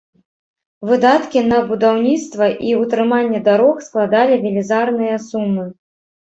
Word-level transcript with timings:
Выдаткі 0.91 1.43
на 1.51 1.59
будаўніцтва 1.69 2.47
і 2.69 2.73
ўтрыманне 2.79 3.39
дарог 3.49 3.75
складалі 3.89 4.41
велізарныя 4.47 5.21
сумы. 5.29 5.69